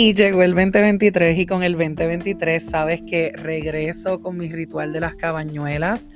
Y 0.00 0.14
llegó 0.14 0.44
el 0.44 0.54
2023 0.54 1.36
y 1.36 1.44
con 1.44 1.64
el 1.64 1.72
2023 1.72 2.64
sabes 2.64 3.02
que 3.02 3.32
regreso 3.34 4.20
con 4.20 4.36
mi 4.36 4.48
ritual 4.48 4.92
de 4.92 5.00
las 5.00 5.16
cabañuelas 5.16 6.08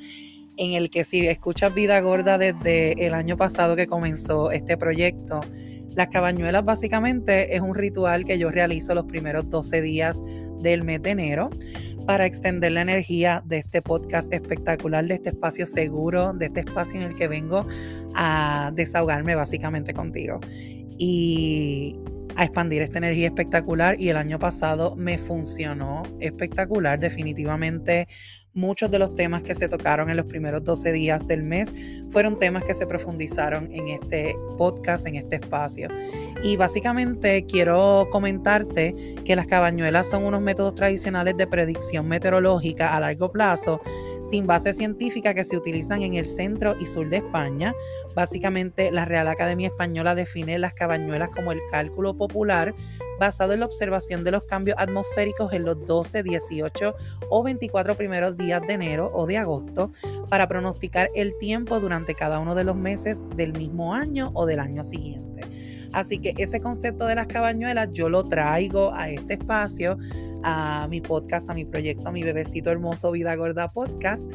en 0.57 0.75
el 0.75 0.89
que 0.89 1.03
si 1.03 1.27
escuchas 1.27 1.75
Vida 1.75 2.01
Gorda 2.01 2.39
desde 2.39 3.05
el 3.05 3.13
año 3.13 3.37
pasado 3.37 3.75
que 3.75 3.89
comenzó 3.89 4.53
este 4.53 4.77
proyecto, 4.77 5.41
las 5.97 6.07
cabañuelas 6.11 6.65
básicamente 6.65 7.57
es 7.57 7.61
un 7.61 7.75
ritual 7.75 8.25
que 8.25 8.39
yo 8.39 8.53
realizo 8.53 8.95
los 8.95 9.07
primeros 9.07 9.51
12 9.51 9.83
días 9.83 10.23
del 10.61 10.85
mes 10.85 11.03
de 11.03 11.11
enero 11.11 11.51
para 12.07 12.25
extender 12.25 12.71
la 12.71 12.83
energía 12.83 13.43
de 13.47 13.59
este 13.59 13.83
podcast 13.83 14.33
espectacular, 14.33 15.07
de 15.07 15.15
este 15.15 15.31
espacio 15.31 15.67
seguro, 15.67 16.35
de 16.35 16.47
este 16.47 16.61
espacio 16.61 17.01
en 17.01 17.07
el 17.09 17.15
que 17.17 17.27
vengo 17.27 17.67
a 18.15 18.71
desahogarme 18.77 19.35
básicamente 19.35 19.93
contigo. 19.93 20.39
Y 20.99 21.99
a 22.37 22.45
expandir 22.45 22.83
esta 22.83 22.99
energía 22.99 23.27
espectacular 23.27 24.01
y 24.01 24.09
el 24.09 24.17
año 24.17 24.39
pasado 24.39 24.97
me 24.97 25.19
funcionó 25.19 26.03
espectacular. 26.21 26.99
Definitivamente 26.99 28.09
muchos 28.55 28.91
de 28.91 28.99
los 28.99 29.15
temas 29.15 29.43
que 29.43 29.55
se 29.55 29.69
tocaron 29.69 30.11
en 30.11 30.17
los 30.17 30.27
primeros 30.27 30.63
12 30.63 30.93
días 30.93 31.27
del 31.27 31.43
mes 31.43 31.75
fueron 32.11 32.39
temas 32.39 32.65
que 32.65 32.75
se 32.75 32.87
profundizaron 32.87 33.69
en 33.73 33.89
este 33.89 34.35
podcast, 34.59 35.07
en 35.07 35.17
este 35.17 35.37
espacio. 35.37 35.89
Y 36.43 36.57
básicamente 36.57 37.47
quiero 37.47 38.09
comentarte 38.11 39.15
que 39.25 39.37
las 39.37 39.47
cabañuelas 39.47 40.09
son 40.09 40.25
unos 40.25 40.41
métodos 40.41 40.75
tradicionales 40.75 41.37
de 41.37 41.47
predicción 41.47 42.09
meteorológica 42.09 42.95
a 42.95 43.01
largo 43.01 43.31
plazo 43.31 43.81
sin 44.23 44.47
base 44.47 44.73
científica 44.73 45.35
que 45.35 45.45
se 45.45 45.57
utilizan 45.57 46.03
en 46.03 46.15
el 46.15 46.27
centro 46.27 46.75
y 46.81 46.87
sur 46.87 47.09
de 47.09 47.19
España. 47.19 47.75
Básicamente, 48.15 48.91
la 48.91 49.05
Real 49.05 49.29
Academia 49.29 49.69
Española 49.69 50.15
define 50.15 50.59
las 50.59 50.75
cabañuelas 50.75 51.31
como 51.31 51.53
el 51.53 51.61
cálculo 51.71 52.17
popular 52.17 52.75
basado 53.19 53.53
en 53.53 53.61
la 53.61 53.67
observación 53.67 54.25
de 54.25 54.33
los 54.33 54.45
cambios 54.45 54.77
atmosféricos 54.79 55.53
en 55.53 55.65
los 55.65 55.85
12, 55.87 56.23
18 56.23 56.95
o 57.31 57.43
24 57.43 57.95
primeros 57.95 58.37
días 58.37 58.61
de 58.67 58.73
enero 58.73 59.11
o 59.15 59.27
de 59.27 59.39
agosto 59.39 59.91
para 60.29 60.49
pronosticar 60.49 61.09
el 61.15 61.37
tiempo 61.39 61.79
durante 61.79 62.15
cada 62.15 62.41
uno 62.41 62.55
de 62.55 62.65
los 62.65 62.77
meses 62.77 63.23
del 63.37 63.53
mismo 63.53 63.95
año 63.95 64.31
o 64.35 64.47
del 64.47 64.61
año 64.61 64.83
siguiente. 64.83 65.43
Así 65.93 66.19
que 66.19 66.35
ese 66.39 66.61
concepto 66.61 67.07
de 67.07 67.15
las 67.15 67.27
cabañuelas 67.27 67.91
yo 67.93 68.09
lo 68.09 68.25
traigo 68.25 68.95
a 68.95 69.11
este 69.11 69.35
espacio 69.35 69.99
a 70.45 70.87
mi 70.89 71.01
podcast, 71.01 71.51
a 71.51 71.55
mi 71.55 71.65
proyecto, 71.65 72.09
a 72.09 72.13
mi 72.13 72.23
bebecito 72.23 72.71
hermoso 72.71 73.11
Vida 73.13 73.35
Gorda 73.35 73.73
Podcast 73.73 74.27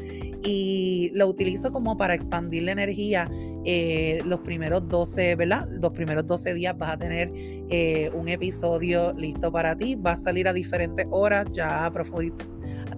y 0.43 1.11
lo 1.13 1.27
utilizo 1.27 1.71
como 1.71 1.97
para 1.97 2.13
expandir 2.13 2.63
la 2.63 2.71
energía. 2.71 3.29
Eh, 3.65 4.21
los 4.25 4.39
primeros 4.39 4.87
12, 4.87 5.35
¿verdad? 5.35 5.67
Los 5.69 5.91
primeros 5.91 6.25
12 6.25 6.53
días 6.53 6.77
vas 6.77 6.93
a 6.93 6.97
tener 6.97 7.31
eh, 7.69 8.09
un 8.13 8.29
episodio 8.29 9.13
listo 9.13 9.51
para 9.51 9.75
ti, 9.75 9.95
va 9.95 10.11
a 10.11 10.15
salir 10.15 10.47
a 10.47 10.53
diferentes 10.53 11.05
horas, 11.09 11.47
ya 11.51 11.91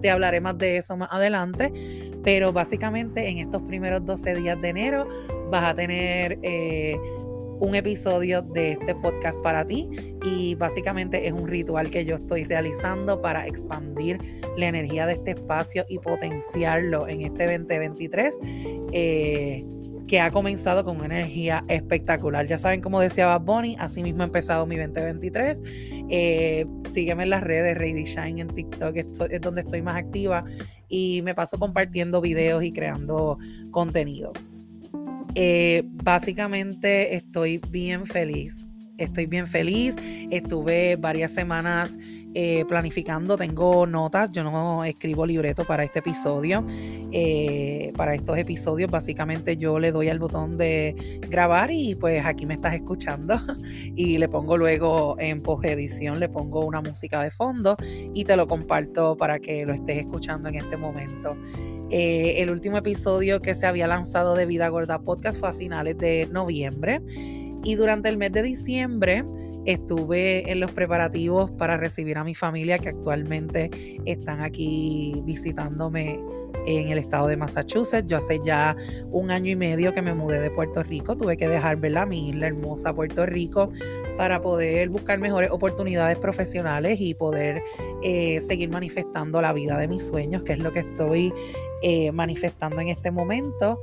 te 0.00 0.10
hablaré 0.10 0.40
más 0.40 0.56
de 0.58 0.76
eso 0.76 0.96
más 0.96 1.08
adelante, 1.10 1.72
pero 2.22 2.52
básicamente 2.52 3.28
en 3.28 3.38
estos 3.38 3.62
primeros 3.62 4.04
12 4.04 4.36
días 4.36 4.60
de 4.60 4.68
enero 4.68 5.08
vas 5.50 5.64
a 5.64 5.74
tener... 5.74 6.38
Eh, 6.42 6.96
un 7.60 7.74
episodio 7.74 8.42
de 8.42 8.72
este 8.72 8.94
podcast 8.94 9.40
para 9.42 9.66
ti 9.66 9.88
y 10.24 10.54
básicamente 10.54 11.26
es 11.26 11.32
un 11.32 11.46
ritual 11.46 11.90
que 11.90 12.04
yo 12.04 12.16
estoy 12.16 12.44
realizando 12.44 13.20
para 13.20 13.46
expandir 13.46 14.18
la 14.56 14.68
energía 14.68 15.06
de 15.06 15.12
este 15.12 15.32
espacio 15.32 15.84
y 15.88 15.98
potenciarlo 15.98 17.06
en 17.06 17.20
este 17.22 17.44
2023 17.44 18.38
eh, 18.92 19.64
que 20.08 20.20
ha 20.20 20.30
comenzado 20.30 20.84
con 20.84 20.96
una 20.96 21.06
energía 21.06 21.64
espectacular. 21.68 22.46
Ya 22.46 22.58
saben, 22.58 22.80
como 22.80 23.00
decía 23.00 23.26
Bad 23.26 23.64
así 23.78 24.02
mismo 24.02 24.22
ha 24.22 24.26
empezado 24.26 24.66
mi 24.66 24.76
2023. 24.76 25.60
Eh, 26.08 26.66
sígueme 26.92 27.22
en 27.22 27.30
las 27.30 27.44
redes, 27.44 27.76
Rady 27.76 28.04
Shine 28.04 28.40
en 28.40 28.48
TikTok, 28.48 28.96
es 28.96 29.40
donde 29.40 29.60
estoy 29.60 29.82
más 29.82 29.96
activa 29.96 30.44
y 30.88 31.22
me 31.22 31.34
paso 31.34 31.58
compartiendo 31.58 32.20
videos 32.20 32.64
y 32.64 32.72
creando 32.72 33.38
contenido. 33.70 34.32
Eh, 35.34 35.82
básicamente 35.84 37.14
estoy 37.14 37.60
bien 37.70 38.06
feliz. 38.06 38.66
Estoy 38.98 39.26
bien 39.26 39.46
feliz. 39.46 39.96
Estuve 40.30 40.96
varias 40.96 41.32
semanas 41.32 41.96
eh, 42.34 42.64
planificando. 42.68 43.38
Tengo 43.38 43.86
notas. 43.86 44.30
Yo 44.30 44.44
no 44.44 44.84
escribo 44.84 45.24
libreto 45.24 45.64
para 45.64 45.84
este 45.84 46.00
episodio. 46.00 46.64
Eh, 47.10 47.92
para 47.96 48.14
estos 48.14 48.36
episodios, 48.36 48.90
básicamente 48.90 49.56
yo 49.56 49.78
le 49.78 49.90
doy 49.90 50.10
al 50.10 50.18
botón 50.18 50.58
de 50.58 51.18
grabar 51.28 51.70
y 51.72 51.94
pues 51.94 52.24
aquí 52.26 52.44
me 52.44 52.54
estás 52.54 52.74
escuchando. 52.74 53.40
Y 53.96 54.18
le 54.18 54.28
pongo 54.28 54.56
luego 54.56 55.16
en 55.18 55.42
post 55.42 55.64
edición, 55.64 56.20
le 56.20 56.28
pongo 56.28 56.64
una 56.64 56.80
música 56.80 57.22
de 57.22 57.30
fondo 57.30 57.76
y 58.14 58.24
te 58.24 58.36
lo 58.36 58.46
comparto 58.46 59.16
para 59.16 59.38
que 59.38 59.64
lo 59.66 59.74
estés 59.74 59.98
escuchando 59.98 60.48
en 60.48 60.54
este 60.56 60.76
momento. 60.76 61.36
Eh, 61.90 62.40
el 62.42 62.50
último 62.50 62.78
episodio 62.78 63.42
que 63.42 63.54
se 63.54 63.66
había 63.66 63.86
lanzado 63.86 64.34
de 64.34 64.46
Vida 64.46 64.68
Gorda 64.68 65.00
Podcast 65.00 65.40
fue 65.40 65.48
a 65.48 65.52
finales 65.52 65.98
de 65.98 66.28
noviembre. 66.30 67.00
Y 67.64 67.74
durante 67.74 68.08
el 68.08 68.16
mes 68.16 68.32
de 68.32 68.42
diciembre 68.42 69.24
estuve 69.66 70.50
en 70.50 70.60
los 70.60 70.72
preparativos 70.72 71.50
para 71.52 71.76
recibir 71.76 72.18
a 72.18 72.24
mi 72.24 72.34
familia 72.34 72.78
que 72.78 72.88
actualmente 72.88 73.70
están 74.04 74.40
aquí 74.40 75.22
visitándome 75.24 76.20
en 76.66 76.88
el 76.88 76.98
estado 76.98 77.28
de 77.28 77.36
Massachusetts. 77.36 78.06
Yo 78.06 78.18
hace 78.18 78.40
ya 78.44 78.76
un 79.10 79.30
año 79.30 79.50
y 79.50 79.56
medio 79.56 79.92
que 79.92 80.02
me 80.02 80.14
mudé 80.14 80.40
de 80.40 80.50
Puerto 80.50 80.82
Rico. 80.82 81.16
Tuve 81.16 81.36
que 81.36 81.48
dejar 81.48 81.76
¿verdad? 81.76 82.06
mi 82.06 82.30
isla 82.30 82.48
hermosa 82.48 82.94
Puerto 82.94 83.26
Rico 83.26 83.70
para 84.16 84.40
poder 84.40 84.88
buscar 84.88 85.18
mejores 85.18 85.50
oportunidades 85.50 86.18
profesionales 86.18 86.98
y 87.00 87.14
poder 87.14 87.62
eh, 88.02 88.40
seguir 88.40 88.70
manifestando 88.70 89.40
la 89.40 89.52
vida 89.52 89.78
de 89.78 89.88
mis 89.88 90.06
sueños, 90.06 90.44
que 90.44 90.52
es 90.52 90.58
lo 90.58 90.72
que 90.72 90.80
estoy 90.80 91.32
eh, 91.82 92.12
manifestando 92.12 92.80
en 92.80 92.88
este 92.88 93.10
momento. 93.10 93.80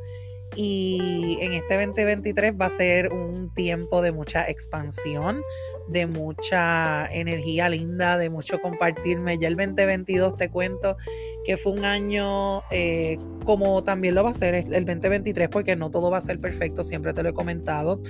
Y 0.59 1.38
en 1.40 1.53
este 1.53 1.75
2023 1.85 2.56
va 2.59 2.66
a 2.66 2.69
ser 2.69 3.13
un 3.13 3.53
tiempo 3.53 4.01
de 4.01 4.12
mucha 4.12 4.50
expansión, 4.50 5.44
de 5.88 6.07
mucha 6.07 7.06
energía 7.13 7.69
linda, 7.69 8.18
de 8.18 8.31
mucho 8.31 8.59
compartirme. 8.59 9.38
Ya 9.38 9.50
el 9.50 9.56
2022 9.56 10.35
te 10.35 10.50
cuento 10.50 10.97
que 11.46 11.57
fue 11.57 11.73
un 11.73 11.85
año 11.85 12.63
eh, 12.72 13.19
como 13.46 13.84
también 13.84 14.16
lo 14.16 14.23
va 14.23 14.31
a 14.31 14.34
ser 14.34 14.56
el 14.56 14.85
2023 14.85 15.47
porque 15.50 15.75
no 15.75 15.91
todo 15.91 16.09
va 16.09 16.17
a 16.17 16.22
ser 16.22 16.40
perfecto, 16.40 16.84
siempre 16.84 17.13
te 17.13 17.22
lo 17.22 17.29
he 17.29 17.34
comentado, 17.34 18.01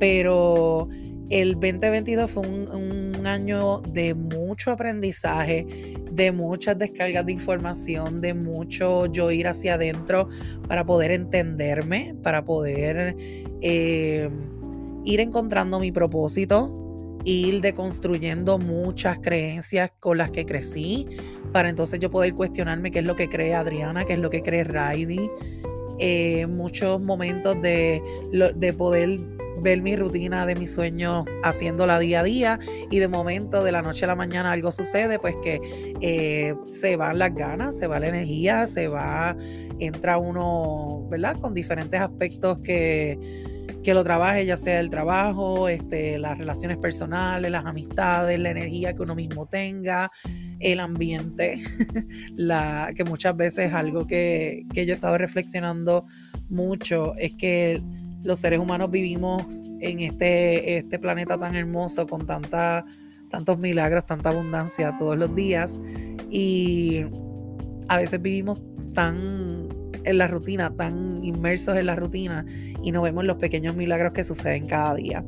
pero 0.00 0.88
el 1.30 1.54
2022 1.54 2.30
fue 2.30 2.46
un, 2.46 3.26
año 3.26 3.80
de 3.80 4.14
mucho 4.14 4.70
aprendizaje, 4.70 5.66
de 6.12 6.30
muchas 6.30 6.78
descargas 6.78 7.26
de 7.26 7.32
información, 7.32 8.20
de 8.20 8.34
mucho 8.34 9.06
yo 9.06 9.32
ir 9.32 9.48
hacia 9.48 9.74
adentro 9.74 10.28
para 10.68 10.86
poder 10.86 11.10
entenderme, 11.10 12.14
para 12.22 12.44
poder 12.44 13.16
eh, 13.62 14.30
ir 15.04 15.20
encontrando 15.20 15.80
mi 15.80 15.90
propósito, 15.90 17.18
ir 17.24 17.60
deconstruyendo 17.60 18.58
muchas 18.58 19.18
creencias 19.18 19.90
con 19.98 20.18
las 20.18 20.30
que 20.30 20.46
crecí, 20.46 21.08
para 21.52 21.68
entonces 21.68 21.98
yo 21.98 22.08
poder 22.12 22.32
cuestionarme 22.34 22.92
qué 22.92 23.00
es 23.00 23.04
lo 23.04 23.16
que 23.16 23.28
cree 23.28 23.54
Adriana, 23.56 24.04
qué 24.04 24.12
es 24.12 24.20
lo 24.20 24.30
que 24.30 24.42
cree 24.42 24.62
Raidi. 24.62 25.28
Eh, 25.98 26.46
muchos 26.46 27.00
momentos 27.00 27.60
de, 27.60 28.02
de 28.54 28.72
poder 28.74 29.35
ver 29.60 29.82
mi 29.82 29.96
rutina 29.96 30.46
de 30.46 30.54
mis 30.54 30.72
sueños 30.72 31.24
haciéndola 31.42 31.98
día 31.98 32.20
a 32.20 32.22
día 32.22 32.58
y 32.90 32.98
de 32.98 33.08
momento 33.08 33.64
de 33.64 33.72
la 33.72 33.82
noche 33.82 34.04
a 34.04 34.08
la 34.08 34.14
mañana 34.14 34.52
algo 34.52 34.72
sucede, 34.72 35.18
pues 35.18 35.36
que 35.42 35.60
eh, 36.00 36.54
se 36.70 36.96
van 36.96 37.18
las 37.18 37.34
ganas, 37.34 37.76
se 37.76 37.86
va 37.86 38.00
la 38.00 38.08
energía, 38.08 38.66
se 38.66 38.88
va, 38.88 39.36
entra 39.78 40.18
uno, 40.18 41.06
¿verdad? 41.10 41.38
Con 41.40 41.54
diferentes 41.54 42.00
aspectos 42.00 42.58
que, 42.60 43.18
que 43.82 43.94
lo 43.94 44.04
trabaje, 44.04 44.44
ya 44.46 44.56
sea 44.56 44.80
el 44.80 44.90
trabajo, 44.90 45.68
este, 45.68 46.18
las 46.18 46.38
relaciones 46.38 46.76
personales, 46.78 47.50
las 47.50 47.64
amistades, 47.64 48.38
la 48.38 48.50
energía 48.50 48.94
que 48.94 49.02
uno 49.02 49.14
mismo 49.14 49.46
tenga, 49.46 50.10
el 50.58 50.80
ambiente, 50.80 51.62
la, 52.34 52.90
que 52.96 53.04
muchas 53.04 53.36
veces 53.36 53.66
es 53.66 53.72
algo 53.72 54.06
que, 54.06 54.64
que 54.72 54.86
yo 54.86 54.92
he 54.92 54.94
estado 54.94 55.18
reflexionando 55.18 56.04
mucho, 56.48 57.14
es 57.16 57.34
que 57.36 57.80
los 58.26 58.40
seres 58.40 58.58
humanos 58.58 58.90
vivimos 58.90 59.62
en 59.80 60.00
este, 60.00 60.78
este 60.78 60.98
planeta 60.98 61.38
tan 61.38 61.54
hermoso 61.54 62.06
con 62.06 62.26
tanta, 62.26 62.84
tantos 63.30 63.58
milagros, 63.58 64.04
tanta 64.04 64.30
abundancia 64.30 64.96
todos 64.98 65.16
los 65.16 65.34
días 65.34 65.80
y 66.30 67.02
a 67.88 67.98
veces 67.98 68.20
vivimos 68.20 68.60
tan 68.94 69.68
en 70.04 70.18
la 70.18 70.28
rutina, 70.28 70.74
tan 70.74 71.24
inmersos 71.24 71.76
en 71.76 71.86
la 71.86 71.96
rutina 71.96 72.44
y 72.82 72.92
no 72.92 73.02
vemos 73.02 73.24
los 73.24 73.36
pequeños 73.36 73.76
milagros 73.76 74.12
que 74.12 74.24
suceden 74.24 74.66
cada 74.66 74.94
día. 74.94 75.24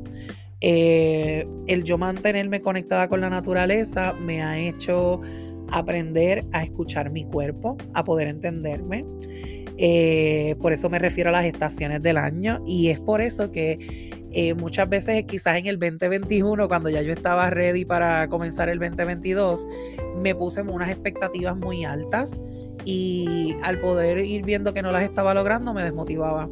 Eh, 0.61 1.47
el 1.67 1.83
yo 1.83 1.97
mantenerme 1.97 2.59
conectada 2.59 3.07
con 3.07 3.21
la 3.21 3.29
naturaleza 3.29 4.13
me 4.13 4.41
ha 4.41 4.59
hecho 4.59 5.21
aprender 5.71 6.45
a 6.51 6.63
escuchar 6.63 7.11
mi 7.11 7.25
cuerpo, 7.25 7.77
a 7.93 8.03
poder 8.03 8.27
entenderme. 8.27 9.05
Eh, 9.81 10.55
por 10.61 10.73
eso 10.73 10.89
me 10.89 10.99
refiero 10.99 11.29
a 11.29 11.31
las 11.31 11.45
estaciones 11.45 12.01
del 12.01 12.17
año 12.17 12.61
y 12.67 12.89
es 12.89 12.99
por 12.99 13.21
eso 13.21 13.51
que 13.51 13.79
Eh, 14.31 14.53
muchas 14.53 14.87
veces 14.87 15.25
quizás 15.25 15.57
en 15.57 15.65
el 15.65 15.79
2021, 15.79 16.67
cuando 16.67 16.89
ya 16.89 17.01
yo 17.01 17.11
estaba 17.11 17.49
ready 17.49 17.83
para 17.83 18.27
comenzar 18.29 18.69
el 18.69 18.77
2022, 18.77 19.65
me 20.21 20.35
puse 20.35 20.61
unas 20.61 20.89
expectativas 20.89 21.57
muy 21.57 21.83
altas 21.83 22.39
y 22.85 23.55
al 23.63 23.79
poder 23.79 24.19
ir 24.19 24.43
viendo 24.43 24.71
que 24.71 24.83
no 24.83 24.91
las 24.91 25.01
estaba 25.01 25.33
logrando 25.33 25.73
me 25.73 25.83
desmotivaba. 25.83 26.47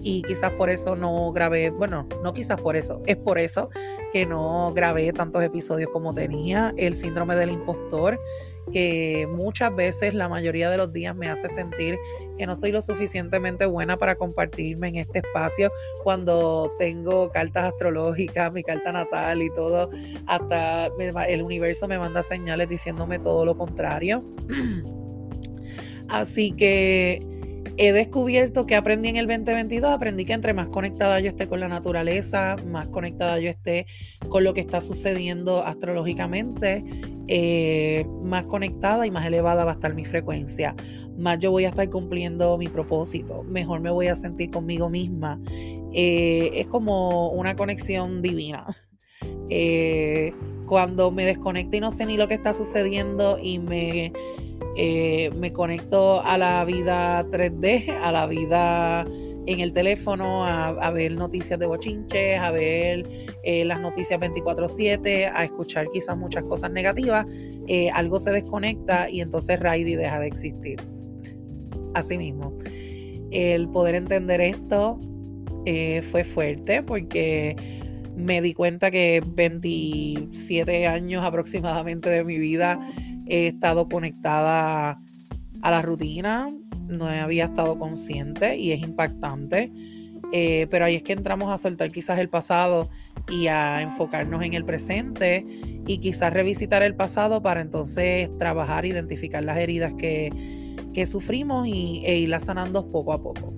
Y 0.00 0.22
quizás 0.22 0.52
por 0.52 0.70
eso 0.70 0.96
no 0.96 1.30
grabé, 1.32 1.68
bueno, 1.70 2.08
no 2.22 2.32
quizás 2.32 2.58
por 2.58 2.76
eso, 2.76 3.02
es 3.04 3.16
por 3.18 3.38
eso 3.38 3.68
que 4.10 4.24
no 4.24 4.72
grabé 4.72 5.12
tantos 5.12 5.42
episodios 5.42 5.90
como 5.92 6.14
tenía. 6.14 6.72
El 6.78 6.96
síndrome 6.96 7.34
del 7.34 7.50
impostor 7.50 8.18
que 8.70 9.28
muchas 9.30 9.74
veces, 9.74 10.14
la 10.14 10.28
mayoría 10.28 10.70
de 10.70 10.76
los 10.76 10.92
días, 10.92 11.14
me 11.14 11.28
hace 11.28 11.48
sentir 11.48 11.96
que 12.36 12.46
no 12.46 12.56
soy 12.56 12.72
lo 12.72 12.82
suficientemente 12.82 13.66
buena 13.66 13.96
para 13.96 14.16
compartirme 14.16 14.88
en 14.88 14.96
este 14.96 15.20
espacio 15.20 15.70
cuando 16.02 16.72
tengo 16.78 17.30
cartas 17.30 17.72
astrológicas, 17.72 18.52
mi 18.52 18.62
carta 18.62 18.92
natal 18.92 19.42
y 19.42 19.50
todo, 19.50 19.90
hasta 20.26 20.86
el 21.28 21.42
universo 21.42 21.88
me 21.88 21.98
manda 21.98 22.22
señales 22.22 22.68
diciéndome 22.68 23.18
todo 23.18 23.44
lo 23.44 23.56
contrario. 23.56 24.24
Así 26.08 26.52
que 26.52 27.37
he 27.78 27.92
descubierto 27.92 28.66
que 28.66 28.74
aprendí 28.74 29.08
en 29.08 29.16
el 29.16 29.28
2022, 29.28 29.92
aprendí 29.92 30.24
que 30.24 30.32
entre 30.32 30.52
más 30.52 30.68
conectada 30.68 31.20
yo 31.20 31.28
esté 31.28 31.46
con 31.46 31.60
la 31.60 31.68
naturaleza, 31.68 32.56
más 32.66 32.88
conectada 32.88 33.38
yo 33.38 33.48
esté 33.48 33.86
con 34.28 34.42
lo 34.42 34.52
que 34.52 34.60
está 34.60 34.80
sucediendo 34.80 35.64
astrológicamente, 35.64 36.84
eh, 37.28 38.04
más 38.22 38.46
conectada 38.46 39.06
y 39.06 39.12
más 39.12 39.24
elevada 39.24 39.64
va 39.64 39.70
a 39.70 39.74
estar 39.74 39.94
mi 39.94 40.04
frecuencia, 40.04 40.74
más 41.16 41.38
yo 41.38 41.52
voy 41.52 41.66
a 41.66 41.68
estar 41.68 41.88
cumpliendo 41.88 42.58
mi 42.58 42.66
propósito, 42.66 43.44
mejor 43.44 43.80
me 43.80 43.90
voy 43.90 44.08
a 44.08 44.16
sentir 44.16 44.50
conmigo 44.50 44.90
misma. 44.90 45.40
Eh, 45.92 46.50
es 46.54 46.66
como 46.66 47.30
una 47.30 47.56
conexión 47.56 48.22
divina. 48.22 48.66
Eh, 49.50 50.34
cuando 50.68 51.10
me 51.10 51.24
desconecto 51.24 51.76
y 51.76 51.80
no 51.80 51.90
sé 51.90 52.06
ni 52.06 52.16
lo 52.16 52.28
que 52.28 52.34
está 52.34 52.52
sucediendo 52.52 53.38
y 53.42 53.58
me 53.58 54.12
eh, 54.80 55.30
me 55.36 55.52
conecto 55.52 56.22
a 56.22 56.38
la 56.38 56.64
vida 56.64 57.26
3D, 57.28 57.98
a 58.00 58.12
la 58.12 58.26
vida 58.26 59.04
en 59.46 59.58
el 59.58 59.72
teléfono, 59.72 60.44
a, 60.44 60.90
ver 60.90 61.12
noticias 61.12 61.58
de 61.58 61.66
bochinches, 61.66 62.38
a 62.38 62.52
ver 62.52 63.08
eh, 63.42 63.64
las 63.64 63.80
noticias 63.80 64.20
24/7, 64.20 65.32
a 65.34 65.44
escuchar 65.44 65.88
quizás 65.90 66.16
muchas 66.16 66.44
cosas 66.44 66.70
negativas, 66.70 67.26
eh, 67.66 67.90
algo 67.90 68.20
se 68.20 68.30
desconecta 68.30 69.10
y 69.10 69.20
entonces 69.20 69.58
Raidi 69.58 69.96
deja 69.96 70.20
de 70.20 70.28
existir. 70.28 70.80
Así 71.94 72.16
mismo. 72.16 72.56
El 73.32 73.68
poder 73.70 73.96
entender 73.96 74.40
esto 74.40 75.00
fue 76.10 76.24
fuerte 76.24 76.82
porque 76.82 77.56
me 78.18 78.42
di 78.42 78.52
cuenta 78.52 78.90
que 78.90 79.22
27 79.24 80.86
años 80.86 81.24
aproximadamente 81.24 82.10
de 82.10 82.24
mi 82.24 82.38
vida 82.38 82.80
he 83.26 83.46
estado 83.48 83.88
conectada 83.88 85.00
a 85.62 85.70
la 85.70 85.82
rutina, 85.82 86.52
no 86.88 87.06
había 87.06 87.46
estado 87.46 87.78
consciente 87.78 88.56
y 88.56 88.72
es 88.72 88.80
impactante. 88.80 89.72
Eh, 90.32 90.66
pero 90.70 90.84
ahí 90.84 90.96
es 90.96 91.02
que 91.02 91.14
entramos 91.14 91.50
a 91.50 91.58
soltar 91.58 91.90
quizás 91.90 92.18
el 92.18 92.28
pasado 92.28 92.90
y 93.30 93.46
a 93.46 93.80
enfocarnos 93.80 94.42
en 94.42 94.52
el 94.54 94.64
presente 94.64 95.46
y 95.86 95.98
quizás 95.98 96.32
revisitar 96.32 96.82
el 96.82 96.94
pasado 96.94 97.40
para 97.40 97.60
entonces 97.62 98.28
trabajar, 98.36 98.84
identificar 98.84 99.42
las 99.42 99.58
heridas 99.58 99.94
que, 99.94 100.30
sufrimos 101.06 101.68
y, 101.68 102.02
e 102.04 102.18
irlas 102.18 102.46
sanando 102.46 102.90
poco 102.90 103.12
a 103.12 103.22
poco. 103.22 103.54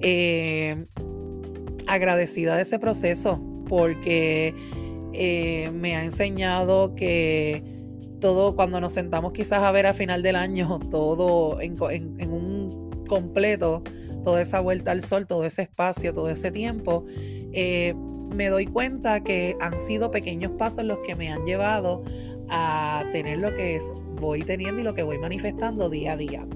Eh, 0.00 0.86
agradecida 1.86 2.56
de 2.56 2.62
ese 2.62 2.78
proceso 2.78 3.47
porque 3.68 4.54
eh, 5.12 5.70
me 5.72 5.96
ha 5.96 6.04
enseñado 6.04 6.94
que 6.94 7.62
todo 8.20 8.56
cuando 8.56 8.80
nos 8.80 8.92
sentamos 8.92 9.32
quizás 9.32 9.62
a 9.62 9.70
ver 9.70 9.86
a 9.86 9.94
final 9.94 10.22
del 10.22 10.36
año, 10.36 10.80
todo 10.90 11.60
en, 11.60 11.80
un 11.80 13.04
completo, 13.08 13.82
toda 14.24 14.42
esa 14.42 14.60
vuelta 14.60 14.90
al 14.90 15.02
sol, 15.02 15.26
todo 15.26 15.44
ese 15.44 15.62
espacio, 15.62 16.12
todo 16.12 16.28
ese 16.30 16.50
tiempo, 16.50 17.04
eh, 17.52 17.94
me 18.34 18.48
doy 18.48 18.66
cuenta 18.66 19.22
que 19.22 19.56
han 19.60 19.78
sido 19.78 20.10
pequeños 20.10 20.52
pasos 20.52 20.84
los 20.84 20.98
que 20.98 21.16
me 21.16 21.30
han 21.30 21.44
llevado 21.46 22.02
a 22.50 23.04
tener 23.12 23.38
lo 23.38 23.54
que 23.54 23.78
voy 24.20 24.42
teniendo 24.42 24.80
y 24.80 24.84
lo 24.84 24.94
que 24.94 25.02
voy 25.02 25.18
manifestando 25.18 25.88
día 25.88 26.12
a 26.12 26.16
día. 26.16 26.46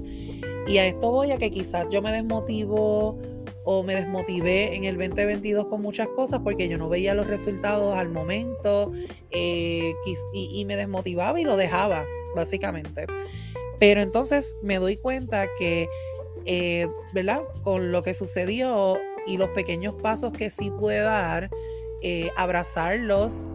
Y 0.67 0.79
a 0.79 0.87
esto 0.87 1.11
voy 1.11 1.33
a 1.33 1.39
que 1.39 1.51
quizás 1.51 1.89
yo 1.91 2.03
me 2.03 2.13
desmotivo 2.13 3.19
o 3.65 3.83
me 3.83 3.95
desmotivé 3.95 4.75
en 4.75 4.85
el 4.85 4.97
2022 4.99 5.67
con 5.69 5.83
muchas 5.83 6.09
cosas 6.09 6.41
porque 6.43 6.69
yo 6.69 6.79
no 6.79 6.89
veía 6.89 7.15
los 7.15 7.27
resultados 7.27 7.95
al 7.95 8.09
momento 8.09 8.93
eh, 9.31 9.95
y, 10.33 10.65
me 10.65 10.77
desmotivaba 10.77 11.41
y 11.41 11.45
lo 11.45 11.57
dejaba, 11.57 12.05
básicamente. 12.35 13.07
Pero 13.79 14.01
entonces 14.01 14.55
me 14.63 14.79
doy 14.79 14.97
cuenta 14.97 15.47
que, 15.59 15.89
eh, 16.45 16.89
¿verdad? 17.13 17.43
Con 17.63 17.93
lo 17.93 18.03
que 18.03 18.15
sucedió 18.15 18.99
y 19.27 19.37
los 19.37 19.51
pequeños 19.51 19.95
pasos 19.95 20.33
que 20.33 20.51
sí 20.51 20.71
pude 20.71 21.01
dar, 21.01 21.51
eh, 22.03 22.31
abrazarlos, 22.37 23.47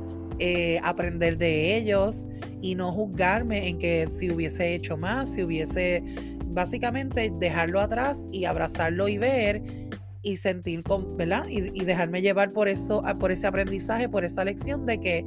aprender 0.83 1.37
de 1.37 1.75
ellos 1.75 2.27
y 2.61 2.75
no 2.75 2.91
juzgarme 2.91 3.67
en 3.67 3.79
que 3.79 4.07
si 4.11 4.29
hubiese 4.29 4.75
hecho 4.75 4.95
más, 4.95 5.33
si 5.33 5.43
hubiese 5.43 6.03
básicamente 6.45 7.31
dejarlo 7.39 7.79
atrás 7.79 8.23
y 8.31 8.45
abrazarlo 8.45 9.07
y 9.07 9.17
ver 9.17 9.86
y 10.27 10.35
sentir, 10.35 10.83
con, 10.83 11.15
¿verdad? 11.15 11.45
Y, 11.47 11.61
dejarme 11.85 12.21
llevar 12.21 12.51
por 12.51 12.67
eso, 12.67 13.01
por 13.19 13.31
ese 13.31 13.47
aprendizaje, 13.47 14.09
por 14.09 14.25
esa 14.25 14.43
lección 14.43 14.85
de 14.85 14.99
que 14.99 15.25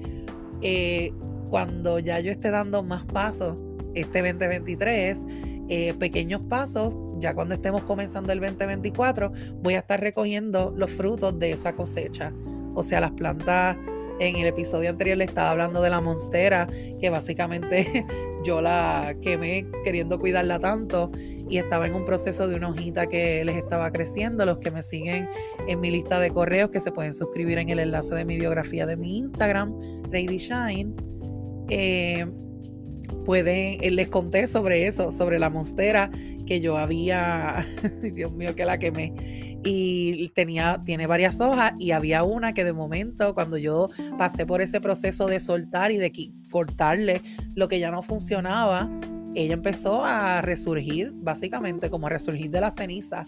eh, 0.61 1.13
cuando 1.49 1.99
ya 1.99 2.21
yo 2.21 2.31
esté 2.31 2.51
dando 2.51 2.83
más 2.83 3.07
pasos, 3.07 3.57
este 3.95 4.19
2023, 4.19 5.25
eh, 5.69 5.95
pequeños 5.99 6.43
pasos, 6.43 6.95
ya 7.19 7.35
cuando 7.35 7.55
estemos 7.55 7.83
comenzando 7.85 8.33
el 8.33 8.41
2024, 8.41 9.33
voy 9.63 9.75
a 9.75 9.79
estar 9.79 10.01
recogiendo 10.01 10.73
los 10.77 10.91
frutos 10.91 11.39
de 11.39 11.53
esa 11.53 11.75
cosecha. 11.75 12.33
O 12.75 12.83
sea, 12.83 13.01
las 13.01 13.13
plantas 13.13 13.79
en 14.21 14.37
el 14.37 14.47
episodio 14.47 14.91
anterior 14.91 15.17
le 15.17 15.25
estaba 15.25 15.51
hablando 15.51 15.81
de 15.81 15.89
la 15.89 16.03
monstera, 16.03 16.69
que 17.01 17.09
básicamente 17.09 18.05
yo 18.45 18.61
la 18.61 19.17
quemé 19.23 19.67
queriendo 19.83 20.19
cuidarla 20.19 20.59
tanto 20.59 21.11
y 21.51 21.59
estaba 21.59 21.87
en 21.87 21.95
un 21.95 22.05
proceso 22.05 22.47
de 22.49 22.55
una 22.55 22.69
hojita 22.69 23.09
que 23.09 23.45
les 23.45 23.57
estaba 23.57 23.91
creciendo. 23.91 24.47
Los 24.47 24.59
que 24.59 24.71
me 24.71 24.83
siguen 24.83 25.29
en 25.67 25.81
mi 25.81 25.91
lista 25.91 26.21
de 26.21 26.31
correos, 26.31 26.71
que 26.71 26.81
se 26.81 26.93
pueden 26.93 27.13
suscribir 27.13 27.59
en 27.59 27.69
el 27.69 27.81
enlace 27.81 28.15
de 28.15 28.25
mi 28.25 28.39
biografía 28.39 28.87
de 28.87 28.97
mi 28.97 29.19
Instagram, 29.19 29.75
Lady 30.11 30.39
Shine. 30.39 30.95
Eh, 31.69 32.27
pueden, 33.25 33.83
eh, 33.83 33.91
les 33.91 34.09
conté 34.09 34.47
sobre 34.47 34.87
eso, 34.87 35.11
sobre 35.11 35.39
la 35.39 35.51
monstera 35.51 36.11
que 36.47 36.61
yo 36.61 36.79
había, 36.79 37.67
Dios 38.15 38.33
mío, 38.33 38.55
que 38.55 38.65
la 38.65 38.79
quemé 38.79 39.13
y 39.63 40.29
tenía, 40.31 40.81
tiene 40.85 41.07
varias 41.07 41.41
hojas 41.41 41.73
y 41.79 41.91
había 41.91 42.23
una 42.23 42.55
que 42.55 42.65
de 42.65 42.73
momento 42.73 43.35
cuando 43.35 43.59
yo 43.59 43.89
pasé 44.17 44.47
por 44.47 44.63
ese 44.63 44.81
proceso 44.81 45.27
de 45.27 45.39
soltar 45.39 45.91
y 45.93 45.99
de 45.99 46.13
cortarle 46.51 47.21
lo 47.55 47.69
que 47.69 47.79
ya 47.79 47.91
no 47.91 48.03
funcionaba, 48.03 48.89
ella 49.35 49.55
empezó 49.55 50.05
a 50.05 50.41
resurgir, 50.41 51.13
básicamente 51.15 51.91
como 51.91 52.07
a 52.07 52.11
resurgir 52.11 52.51
de 52.51 52.61
la 52.61 52.71
ceniza. 52.71 53.25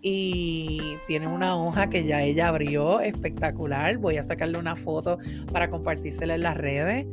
Y 0.00 0.96
tiene 1.06 1.28
una 1.28 1.56
hoja 1.56 1.88
que 1.88 2.04
ya 2.04 2.22
ella 2.22 2.48
abrió, 2.48 3.00
espectacular. 3.00 3.96
Voy 3.98 4.18
a 4.18 4.22
sacarle 4.22 4.58
una 4.58 4.76
foto 4.76 5.18
para 5.50 5.70
compartírsela 5.70 6.34
en 6.34 6.42
las 6.42 6.56
redes. 6.56 7.06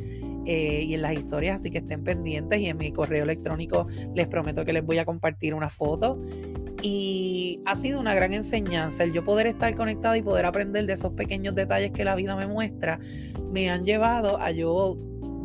Eh, 0.46 0.86
y 0.88 0.96
en 0.96 1.04
las 1.04 1.14
historias, 1.14 1.58
así 1.58 1.70
que 1.70 1.78
estén 1.78 2.04
pendientes 2.04 2.60
y 2.60 2.66
en 2.66 2.76
mi 2.76 2.92
correo 2.92 3.22
electrónico 3.22 3.86
les 4.16 4.28
prometo 4.28 4.66
que 4.66 4.74
les 4.74 4.84
voy 4.84 4.98
a 4.98 5.06
compartir 5.06 5.54
una 5.54 5.70
foto 5.70 6.20
y 6.82 7.62
ha 7.68 7.76
sido 7.76 8.00
una 8.00 8.16
gran 8.16 8.34
enseñanza 8.34 9.04
el 9.04 9.14
yo 9.14 9.24
poder 9.24 9.46
estar 9.46 9.76
conectada 9.76 10.18
y 10.18 10.24
poder 10.24 10.48
aprender 10.48 10.88
de 10.88 10.94
esos 10.94 11.12
pequeños 11.14 11.54
detalles 11.54 11.92
que 11.92 12.04
la 12.04 12.16
vida 12.16 12.36
me 12.36 12.48
muestra, 12.48 13.00
me 13.52 13.70
han 13.70 13.86
llevado 13.86 14.42
a 14.42 14.50
yo 14.50 14.98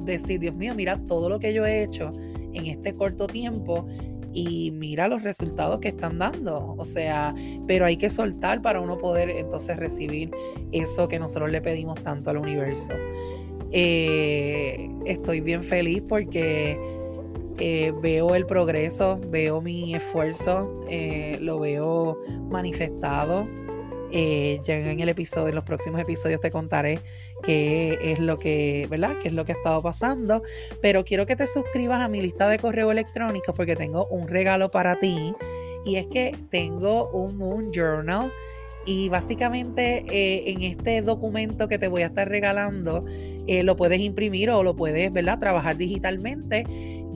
decir, 0.07 0.41
Dios 0.41 0.55
mío, 0.55 0.75
mira 0.75 0.99
todo 1.07 1.29
lo 1.29 1.39
que 1.39 1.53
yo 1.53 1.67
he 1.67 1.83
hecho 1.83 2.13
en 2.57 2.67
este 2.67 2.95
corto 2.95 3.27
tiempo 3.27 3.87
y 4.33 4.71
mira 4.71 5.09
los 5.09 5.23
resultados 5.23 5.81
que 5.81 5.89
están 5.89 6.19
dando. 6.19 6.75
O 6.77 6.85
sea, 6.85 7.35
pero 7.67 7.87
hay 7.87 7.97
que 7.97 8.11
soltar 8.11 8.61
para 8.61 8.81
uno 8.81 8.99
poder 8.99 9.31
entonces 9.31 9.77
recibir 9.77 10.31
eso 10.73 11.09
que 11.09 11.19
nosotros 11.19 11.51
le 11.51 11.61
pedimos 11.61 12.03
tanto 12.03 12.31
al 12.31 12.39
universo. 12.39 12.91
Eh, 13.73 14.91
estoy 15.07 15.41
bien 15.41 15.63
feliz 15.63 16.05
porque 16.07 16.79
eh, 17.59 17.93
veo 18.03 18.35
el 18.35 18.45
progreso, 18.45 19.19
veo 19.31 19.63
mi 19.63 19.95
esfuerzo, 19.95 20.85
eh, 20.91 21.39
lo 21.41 21.59
veo 21.59 22.21
manifestado. 22.51 23.49
Eh, 24.13 24.61
ya 24.65 24.77
en 24.77 25.01
el 25.01 25.09
episodio, 25.09 25.49
en 25.49 25.55
los 25.55 25.65
próximos 25.65 26.01
episodios 26.01 26.41
te 26.41 26.51
contaré 26.51 27.01
qué 27.43 27.99
es 28.01 28.19
lo 28.19 28.39
que, 28.39 28.87
¿verdad? 28.91 29.17
Qué 29.21 29.29
es 29.29 29.35
lo 29.35 29.45
que 29.45 29.53
ha 29.53 29.57
estado 29.57 29.83
pasando. 29.83 30.43
Pero 30.81 31.05
quiero 31.05 31.27
que 31.27 31.37
te 31.37 31.47
suscribas 31.47 32.01
a 32.01 32.09
mi 32.09 32.21
lista 32.21 32.49
de 32.49 32.59
correo 32.59 32.91
electrónico 32.91 33.55
porque 33.55 33.77
tengo 33.77 34.07
un 34.07 34.29
regalo 34.29 34.71
para 34.71 34.99
ti. 34.99 35.35
Y 35.85 35.97
es 35.97 36.07
que 36.09 36.35
tengo 36.51 37.11
un 37.11 37.37
Moon 37.37 37.71
Journal 37.73 38.33
Y 38.85 39.09
básicamente 39.09 40.05
eh, 40.11 40.51
en 40.51 40.63
este 40.63 41.03
documento 41.03 41.69
que 41.69 41.79
te 41.79 41.89
voy 41.89 42.03
a 42.03 42.07
estar 42.07 42.29
regalando, 42.29 43.05
eh, 43.47 43.63
lo 43.63 43.77
puedes 43.77 44.01
imprimir 44.01 44.51
o 44.51 44.63
lo 44.63 44.77
puedes, 44.77 45.13
¿verdad? 45.13 45.39
Trabajar 45.39 45.77
digitalmente. 45.77 46.65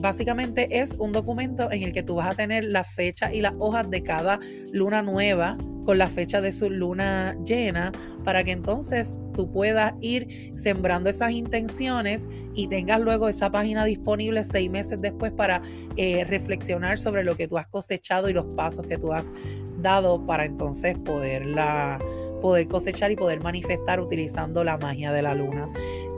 Básicamente 0.01 0.79
es 0.81 0.95
un 0.97 1.11
documento 1.11 1.71
en 1.71 1.83
el 1.83 1.91
que 1.91 2.01
tú 2.01 2.15
vas 2.15 2.31
a 2.31 2.35
tener 2.35 2.63
la 2.63 2.83
fecha 2.83 3.31
y 3.31 3.41
las 3.41 3.53
hojas 3.59 3.87
de 3.89 4.01
cada 4.01 4.39
luna 4.71 5.03
nueva 5.03 5.57
con 5.85 5.99
la 5.99 6.09
fecha 6.09 6.41
de 6.41 6.51
su 6.51 6.69
luna 6.71 7.37
llena 7.45 7.91
para 8.23 8.43
que 8.43 8.51
entonces 8.51 9.19
tú 9.35 9.51
puedas 9.51 9.93
ir 10.01 10.53
sembrando 10.55 11.09
esas 11.09 11.31
intenciones 11.31 12.27
y 12.55 12.67
tengas 12.67 12.99
luego 12.99 13.29
esa 13.29 13.51
página 13.51 13.85
disponible 13.85 14.43
seis 14.43 14.71
meses 14.71 14.99
después 14.99 15.31
para 15.31 15.61
eh, 15.97 16.23
reflexionar 16.23 16.97
sobre 16.97 17.23
lo 17.23 17.35
que 17.35 17.47
tú 17.47 17.59
has 17.59 17.67
cosechado 17.67 18.27
y 18.27 18.33
los 18.33 18.45
pasos 18.55 18.87
que 18.87 18.97
tú 18.97 19.13
has 19.13 19.31
dado 19.77 20.25
para 20.25 20.45
entonces 20.45 20.97
poderla 20.97 21.99
poder 22.41 22.67
cosechar 22.67 23.11
y 23.11 23.15
poder 23.15 23.41
manifestar 23.41 23.99
utilizando 23.99 24.63
la 24.63 24.77
magia 24.77 25.11
de 25.11 25.21
la 25.21 25.35
luna. 25.35 25.69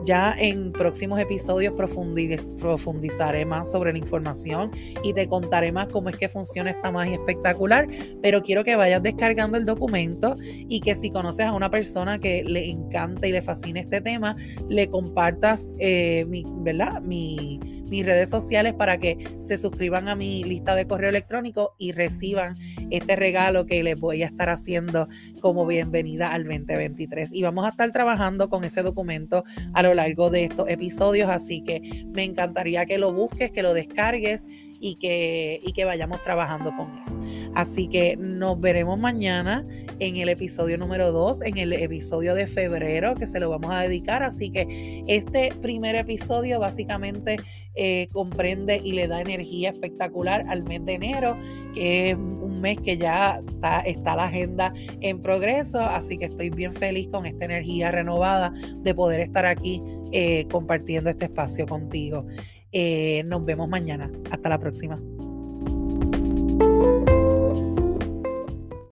Ya 0.05 0.35
en 0.37 0.71
próximos 0.73 1.19
episodios 1.19 1.73
profundizaré 1.73 3.45
más 3.45 3.71
sobre 3.71 3.93
la 3.93 3.97
información 3.97 4.71
y 5.03 5.13
te 5.13 5.27
contaré 5.27 5.71
más 5.71 5.87
cómo 5.87 6.09
es 6.09 6.17
que 6.17 6.27
funciona 6.27 6.71
esta 6.71 6.91
magia 6.91 7.15
espectacular, 7.15 7.87
pero 8.21 8.43
quiero 8.43 8.63
que 8.63 8.75
vayas 8.75 9.01
descargando 9.01 9.57
el 9.57 9.65
documento 9.65 10.35
y 10.41 10.81
que 10.81 10.95
si 10.95 11.09
conoces 11.09 11.45
a 11.45 11.53
una 11.53 11.69
persona 11.69 12.19
que 12.19 12.43
le 12.43 12.69
encanta 12.69 13.27
y 13.27 13.31
le 13.31 13.41
fascina 13.41 13.79
este 13.79 14.01
tema, 14.01 14.35
le 14.67 14.87
compartas 14.87 15.69
eh, 15.79 16.25
mi, 16.27 16.43
¿verdad? 16.47 17.01
Mi, 17.01 17.59
mis 17.93 18.05
redes 18.05 18.31
sociales 18.31 18.73
para 18.73 18.97
que 18.97 19.17
se 19.39 19.55
suscriban 19.55 20.07
a 20.07 20.15
mi 20.15 20.43
lista 20.43 20.73
de 20.73 20.87
correo 20.87 21.09
electrónico 21.09 21.75
y 21.77 21.91
reciban 21.91 22.55
este 22.89 23.15
regalo 23.15 23.67
que 23.67 23.83
les 23.83 23.99
voy 23.99 24.23
a 24.23 24.25
estar 24.25 24.49
haciendo 24.49 25.07
como 25.41 25.67
bienvenida 25.67 26.31
al 26.31 26.43
2023. 26.43 27.31
Y 27.31 27.43
vamos 27.43 27.65
a 27.65 27.69
estar 27.69 27.91
trabajando 27.91 28.49
con 28.49 28.63
ese 28.63 28.81
documento 28.81 29.43
a 29.73 29.83
largo 29.93 30.29
de 30.29 30.45
estos 30.45 30.69
episodios, 30.69 31.29
así 31.29 31.63
que 31.63 32.05
me 32.07 32.23
encantaría 32.23 32.85
que 32.85 32.97
lo 32.97 33.13
busques, 33.13 33.51
que 33.51 33.63
lo 33.63 33.73
descargues 33.73 34.45
y 34.79 34.95
que, 34.95 35.61
y 35.63 35.71
que 35.71 35.85
vayamos 35.85 36.21
trabajando 36.21 36.71
con 36.75 36.91
él. 36.91 37.51
Así 37.55 37.87
que 37.87 38.17
nos 38.17 38.59
veremos 38.59 38.99
mañana 38.99 39.65
en 39.99 40.17
el 40.17 40.27
episodio 40.27 40.77
número 40.77 41.11
2, 41.11 41.43
en 41.43 41.57
el 41.57 41.73
episodio 41.73 42.35
de 42.35 42.47
febrero 42.47 43.15
que 43.15 43.27
se 43.27 43.39
lo 43.39 43.49
vamos 43.49 43.71
a 43.71 43.81
dedicar. 43.81 44.23
Así 44.23 44.49
que 44.49 45.03
este 45.07 45.53
primer 45.61 45.95
episodio 45.95 46.59
básicamente 46.59 47.37
eh, 47.75 48.07
comprende 48.11 48.81
y 48.83 48.91
le 48.91 49.07
da 49.07 49.21
energía 49.21 49.69
espectacular 49.69 50.45
al 50.49 50.63
mes 50.63 50.83
de 50.85 50.93
enero, 50.93 51.37
que 51.73 52.11
es 52.11 52.17
un 52.53 52.61
mes 52.61 52.77
que 52.79 52.97
ya 52.97 53.41
está, 53.47 53.81
está 53.81 54.15
la 54.15 54.25
agenda 54.25 54.73
en 55.01 55.21
progreso. 55.21 55.79
Así 55.79 56.17
que 56.17 56.25
estoy 56.25 56.49
bien 56.49 56.73
feliz 56.73 57.07
con 57.07 57.25
esta 57.25 57.45
energía 57.45 57.91
renovada 57.91 58.53
de 58.77 58.93
poder 58.93 59.19
estar 59.19 59.45
aquí 59.45 59.81
eh, 60.11 60.45
compartiendo 60.51 61.09
este 61.09 61.25
espacio 61.25 61.65
contigo. 61.65 62.25
Eh, 62.71 63.23
nos 63.25 63.43
vemos 63.45 63.67
mañana. 63.67 64.11
Hasta 64.31 64.49
la 64.49 64.59
próxima. 64.59 64.99